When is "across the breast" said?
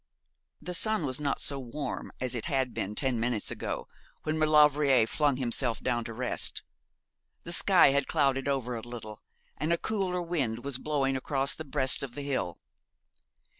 11.15-12.01